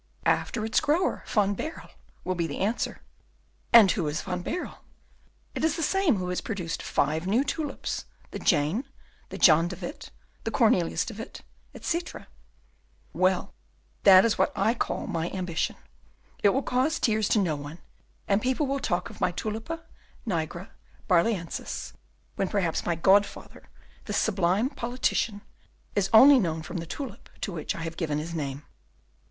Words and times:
'After 0.25 0.65
its 0.65 0.79
grower, 0.79 1.23
Van 1.27 1.53
Baerle,' 1.53 1.91
will 2.23 2.33
be 2.33 2.47
the 2.47 2.57
answer. 2.57 3.03
'And 3.71 3.91
who 3.91 4.07
is 4.07 4.17
this 4.17 4.21
Van 4.25 4.41
Baerle?' 4.41 4.79
'It 5.53 5.63
is 5.63 5.75
the 5.75 5.83
same 5.83 6.15
who 6.15 6.29
has 6.29 6.39
already 6.39 6.43
produced 6.47 6.81
five 6.81 7.27
new 7.27 7.43
tulips: 7.43 8.05
the 8.31 8.39
Jane, 8.39 8.85
the 9.29 9.37
John 9.37 9.67
de 9.67 9.75
Witt, 9.75 10.09
the 10.43 10.49
Cornelius 10.49 11.05
de 11.05 11.13
Witt, 11.13 11.41
etc.' 11.75 12.27
Well, 13.13 13.53
that 14.01 14.25
is 14.25 14.39
what 14.39 14.51
I 14.55 14.73
call 14.73 15.05
my 15.05 15.29
ambition. 15.29 15.75
It 16.41 16.49
will 16.49 16.63
cause 16.63 16.97
tears 16.97 17.29
to 17.29 17.39
no 17.39 17.55
one. 17.55 17.77
And 18.27 18.41
people 18.41 18.65
will 18.65 18.79
talk 18.79 19.11
of 19.11 19.21
my 19.21 19.31
Tulipa 19.31 19.81
nigra 20.25 20.69
Barlœnsis 21.07 21.93
when 22.37 22.47
perhaps 22.47 22.87
my 22.87 22.95
godfather, 22.95 23.69
this 24.05 24.17
sublime 24.17 24.71
politician, 24.71 25.41
is 25.95 26.09
only 26.11 26.39
known 26.39 26.63
from 26.63 26.77
the 26.77 26.87
tulip 26.87 27.29
to 27.41 27.51
which 27.53 27.75
I 27.75 27.83
have 27.83 27.97
given 27.97 28.17
his 28.17 28.33
name. 28.33 28.63